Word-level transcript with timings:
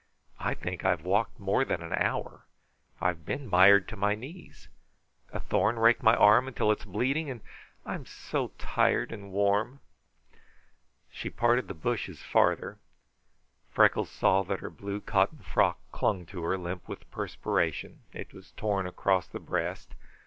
I 0.39 0.55
think 0.55 0.83
I've 0.83 1.03
walked 1.05 1.39
more 1.39 1.63
than 1.63 1.83
an 1.83 1.93
hour. 1.93 2.47
I 2.99 3.09
have 3.09 3.23
been 3.23 3.47
mired 3.47 3.87
to 3.89 3.95
my 3.95 4.15
knees. 4.15 4.67
A 5.31 5.39
thorn 5.39 5.77
raked 5.77 6.01
my 6.01 6.15
arm 6.15 6.47
until 6.47 6.71
it 6.71 6.79
is 6.79 6.85
bleeding, 6.85 7.29
and 7.29 7.39
I'm 7.85 8.07
so 8.07 8.47
tired 8.57 9.11
and 9.11 9.31
warm." 9.31 9.79
She 11.11 11.29
parted 11.29 11.67
the 11.67 11.75
bushes 11.75 12.19
farther. 12.23 12.79
Freckles 13.69 14.09
saw 14.09 14.41
that 14.41 14.61
her 14.61 14.71
blue 14.71 15.01
cotton 15.01 15.37
frock 15.43 15.77
clung 15.91 16.25
to 16.25 16.41
her, 16.45 16.57
limp 16.57 16.87
with 16.89 17.11
perspiration. 17.11 17.99
It 18.11 18.33
was 18.33 18.53
torn 18.53 18.87
across 18.87 19.27
the 19.27 19.39
breast. 19.39 19.93